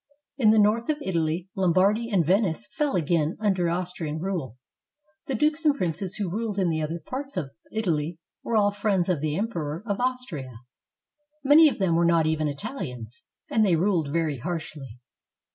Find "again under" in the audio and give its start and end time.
2.95-3.69